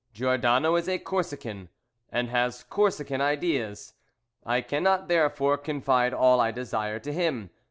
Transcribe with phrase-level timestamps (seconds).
[0.13, 1.69] Giordano is a Corsican,
[2.11, 3.93] and has Corsican ideas.
[4.43, 7.51] I cannot, therefore, confide all I desire to him.